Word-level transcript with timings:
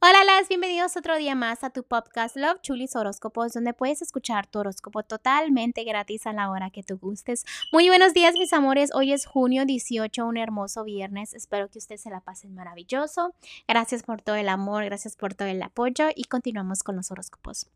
Hola, 0.00 0.22
las 0.24 0.48
bienvenidos 0.48 0.96
otro 0.96 1.16
día 1.16 1.34
más 1.34 1.64
a 1.64 1.70
tu 1.70 1.82
podcast 1.82 2.36
Love 2.36 2.60
Chulis 2.62 2.94
Horóscopos, 2.94 3.52
donde 3.52 3.74
puedes 3.74 4.00
escuchar 4.00 4.46
tu 4.46 4.60
horóscopo 4.60 5.02
totalmente 5.02 5.82
gratis 5.82 6.24
a 6.28 6.32
la 6.32 6.52
hora 6.52 6.70
que 6.70 6.84
tú 6.84 6.98
gustes. 6.98 7.44
Muy 7.72 7.88
buenos 7.88 8.14
días, 8.14 8.34
mis 8.34 8.52
amores. 8.52 8.90
Hoy 8.94 9.12
es 9.12 9.26
junio 9.26 9.64
18, 9.64 10.24
un 10.24 10.36
hermoso 10.36 10.84
viernes. 10.84 11.34
Espero 11.34 11.68
que 11.68 11.78
ustedes 11.78 12.02
se 12.02 12.10
la 12.10 12.20
pasen 12.20 12.54
maravilloso. 12.54 13.34
Gracias 13.66 14.04
por 14.04 14.22
todo 14.22 14.36
el 14.36 14.48
amor, 14.48 14.84
gracias 14.84 15.16
por 15.16 15.34
todo 15.34 15.48
el 15.48 15.60
apoyo 15.60 16.10
y 16.14 16.26
continuamos 16.26 16.84
con 16.84 16.94
los 16.94 17.10
horóscopos. 17.10 17.68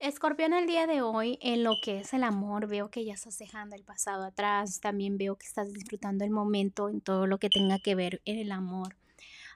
Escorpión, 0.00 0.52
el 0.52 0.66
día 0.66 0.86
de 0.86 1.00
hoy, 1.00 1.38
en 1.40 1.64
lo 1.64 1.76
que 1.82 2.00
es 2.00 2.12
el 2.12 2.24
amor, 2.24 2.66
veo 2.66 2.90
que 2.90 3.02
ya 3.02 3.14
estás 3.14 3.38
dejando 3.38 3.76
el 3.76 3.82
pasado 3.82 4.24
atrás. 4.24 4.78
También 4.78 5.16
veo 5.16 5.36
que 5.36 5.46
estás 5.46 5.72
disfrutando 5.72 6.22
el 6.22 6.30
momento 6.30 6.90
en 6.90 7.00
todo 7.00 7.26
lo 7.26 7.38
que 7.38 7.48
tenga 7.48 7.78
que 7.78 7.94
ver 7.94 8.20
en 8.26 8.38
el 8.38 8.52
amor. 8.52 8.94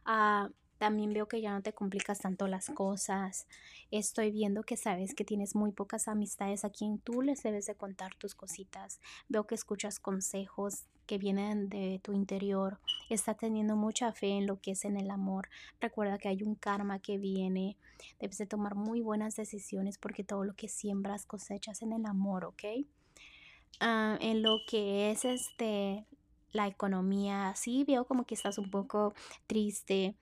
Ah, 0.07 0.49
también 0.79 1.13
veo 1.13 1.29
que 1.29 1.41
ya 1.41 1.53
no 1.53 1.63
te 1.63 1.73
complicas 1.73 2.21
tanto 2.21 2.47
las 2.47 2.71
cosas. 2.71 3.47
Estoy 3.91 4.31
viendo 4.31 4.63
que 4.63 4.77
sabes 4.77 5.15
que 5.15 5.25
tienes 5.25 5.55
muy 5.55 5.73
pocas 5.73 6.09
amistades 6.09 6.65
a 6.65 6.71
quien 6.71 6.99
tú 6.99 7.23
les 7.23 7.43
debes 7.43 7.67
de 7.67 7.75
contar 7.75 8.15
tus 8.15 8.35
cositas. 8.35 9.01
Veo 9.29 9.47
que 9.47 9.55
escuchas 9.55 9.99
consejos 9.99 10.85
que 11.07 11.19
vienen 11.19 11.69
de 11.69 12.01
tu 12.03 12.13
interior. 12.13 12.79
Está 13.11 13.35
teniendo 13.35 13.77
mucha 13.77 14.13
fe 14.13 14.29
en 14.39 14.47
lo 14.47 14.61
que 14.61 14.73
es 14.73 14.85
en 14.85 14.97
el 14.97 15.11
amor. 15.11 15.49
Recuerda 15.81 16.19
que 16.19 16.29
hay 16.29 16.43
un 16.43 16.55
karma 16.55 17.01
que 17.01 17.19
viene. 17.19 17.77
Debes 18.21 18.39
de 18.39 18.47
tomar 18.47 18.75
muy 18.75 19.01
buenas 19.01 19.35
decisiones 19.35 19.99
porque 19.99 20.23
todo 20.23 20.45
lo 20.45 20.55
que 20.55 20.69
siembras 20.69 21.27
cosechas 21.27 21.83
en 21.83 21.93
el 21.93 22.07
amor, 22.07 22.45
¿ok? 22.45 22.65
Ah, 23.81 24.19
en 24.21 24.43
lo 24.43 24.59
que 24.67 25.11
es 25.11 25.25
este 25.25 26.05
la 26.53 26.67
economía, 26.67 27.53
sí 27.55 27.85
veo 27.85 28.07
como 28.07 28.25
que 28.25 28.35
estás 28.35 28.59
un 28.59 28.71
poco 28.71 29.15
triste, 29.47 30.15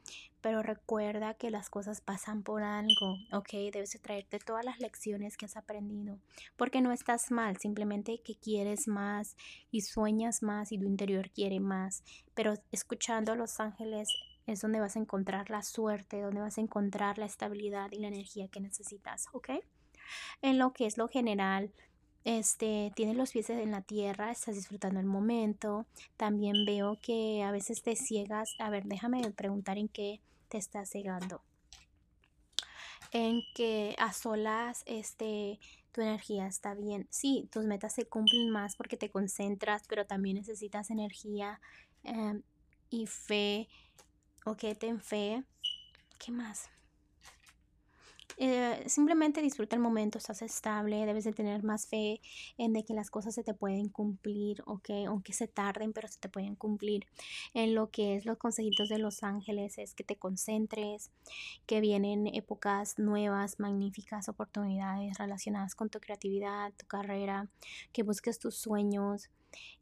pero 0.47 0.63
recuerda 0.63 1.35
que 1.35 1.51
las 1.51 1.69
cosas 1.69 2.01
pasan 2.01 2.45
por 2.45 2.63
algo, 2.63 3.19
¿ok? 3.33 3.51
Debes 3.73 3.91
de 3.91 3.99
traerte 3.99 4.39
todas 4.39 4.65
las 4.65 4.79
lecciones 4.79 5.37
que 5.37 5.45
has 5.45 5.57
aprendido, 5.57 6.21
porque 6.57 6.81
no 6.81 6.93
estás 6.93 7.33
mal, 7.33 7.57
simplemente 7.57 8.21
que 8.23 8.37
quieres 8.37 8.87
más 8.87 9.37
y 9.73 9.81
sueñas 9.81 10.45
más 10.45 10.71
y 10.71 10.79
tu 10.79 10.85
interior 10.85 11.31
quiere 11.31 11.59
más, 11.59 12.05
pero 12.35 12.55
escuchando 12.71 13.33
a 13.33 13.35
los 13.35 13.59
ángeles 13.59 14.09
es 14.47 14.61
donde 14.61 14.79
vas 14.79 14.95
a 14.95 15.01
encontrar 15.01 15.51
la 15.51 15.65
suerte, 15.65 16.21
donde 16.21 16.43
vas 16.43 16.59
a 16.59 16.61
encontrar 16.61 17.19
la 17.19 17.27
estabilidad 17.27 17.91
y 17.91 17.99
la 17.99 18.07
energía 18.07 18.47
que 18.47 18.61
necesitas, 18.61 19.27
¿ok? 19.33 19.51
En 20.43 20.59
lo 20.59 20.73
que 20.73 20.87
es 20.87 20.97
lo 20.97 21.09
general, 21.09 21.73
este, 22.23 22.93
tienes 22.95 23.17
los 23.17 23.33
pies 23.33 23.51
en 23.51 23.73
la 23.73 23.83
tierra, 23.83 24.31
estás 24.31 24.55
disfrutando 24.55 25.01
el 25.01 25.07
momento. 25.07 25.87
También 26.17 26.65
veo 26.65 26.99
que 27.03 27.43
a 27.43 27.53
veces 27.53 27.83
te 27.83 27.95
ciegas. 27.95 28.55
A 28.61 28.69
ver, 28.69 28.85
déjame 28.85 29.23
preguntar 29.31 29.79
en 29.79 29.89
qué 29.89 30.21
te 30.49 30.59
estás 30.59 30.91
cegando. 30.91 31.43
En 33.13 33.41
que 33.55 33.95
a 33.99 34.13
solas, 34.13 34.83
este, 34.87 35.59
tu 35.93 36.01
energía 36.01 36.47
está 36.47 36.75
bien. 36.75 37.07
Sí, 37.11 37.49
tus 37.51 37.65
metas 37.65 37.95
se 37.95 38.07
cumplen 38.07 38.51
más 38.51 38.77
porque 38.77 38.97
te 38.97 39.11
concentras, 39.11 39.83
pero 39.89 40.07
también 40.07 40.37
necesitas 40.37 40.91
energía 40.91 41.61
em, 42.03 42.43
y 42.91 43.07
fe. 43.07 43.69
Ok, 44.45 44.65
ten 44.79 45.01
fe. 45.01 45.45
¿Qué 46.19 46.33
más? 46.33 46.69
Eh, 48.39 48.85
simplemente 48.87 49.41
disfruta 49.41 49.77
el 49.77 49.83
momento, 49.83 50.19
estás 50.19 50.43
estable, 50.43 51.07
debes 51.07 51.25
de 51.25 51.33
tener 51.33 51.63
más 51.63 51.87
fe 51.87 52.21
en 52.59 52.75
de 52.75 52.85
que 52.85 52.93
las 52.93 53.11
cosas 53.11 53.35
se 53.35 53.43
te 53.43 53.55
pueden 53.55 53.89
cumplir, 53.89 54.63
ok, 54.67 54.91
aunque 55.07 55.33
se 55.33 55.49
tarden, 55.49 55.93
pero 55.93 56.09
se 56.09 56.19
te 56.19 56.29
pueden 56.29 56.55
cumplir. 56.55 57.07
En 57.55 57.75
lo 57.75 57.91
que 57.91 58.17
es 58.17 58.27
los 58.27 58.37
consejitos 58.37 58.89
de 58.89 58.99
los 58.99 59.23
ángeles 59.23 59.79
es 59.79 59.95
que 59.95 60.05
te 60.05 60.17
concentres, 60.17 61.11
que 61.67 61.81
vienen 61.81 62.27
épocas 62.27 62.99
nuevas, 62.99 63.59
magníficas 63.59 64.29
oportunidades 64.29 65.17
relacionadas 65.19 65.75
con 65.75 65.89
tu 65.89 66.01
creatividad, 66.01 66.73
tu 66.77 66.87
carrera, 66.87 67.49
que 67.93 68.03
busques 68.03 68.39
tus 68.39 68.57
sueños. 68.57 69.31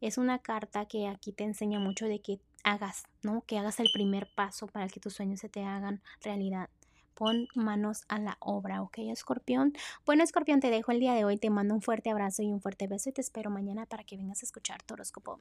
Es 0.00 0.18
una 0.18 0.38
carta 0.38 0.86
que 0.86 1.08
aquí 1.08 1.32
te 1.32 1.44
enseña 1.44 1.80
mucho 1.80 2.06
de 2.06 2.20
que 2.20 2.38
hagas, 2.62 3.04
¿no? 3.22 3.42
Que 3.46 3.58
hagas 3.58 3.80
el 3.80 3.88
primer 3.92 4.28
paso 4.34 4.68
para 4.68 4.88
que 4.88 5.00
tus 5.00 5.14
sueños 5.14 5.40
se 5.40 5.48
te 5.48 5.64
hagan 5.64 6.02
realidad 6.22 6.70
pon 7.14 7.48
manos 7.54 8.04
a 8.08 8.18
la 8.18 8.36
obra, 8.40 8.82
¿ok, 8.82 8.98
escorpión? 8.98 9.72
Bueno, 10.04 10.22
escorpión, 10.22 10.60
te 10.60 10.70
dejo 10.70 10.92
el 10.92 11.00
día 11.00 11.14
de 11.14 11.24
hoy, 11.24 11.36
te 11.36 11.50
mando 11.50 11.74
un 11.74 11.82
fuerte 11.82 12.10
abrazo 12.10 12.42
y 12.42 12.52
un 12.52 12.60
fuerte 12.60 12.86
beso 12.86 13.08
y 13.10 13.12
te 13.12 13.20
espero 13.20 13.50
mañana 13.50 13.86
para 13.86 14.04
que 14.04 14.16
vengas 14.16 14.42
a 14.42 14.46
escuchar 14.46 14.82
tu 14.82 14.94
horóscopo. 14.94 15.38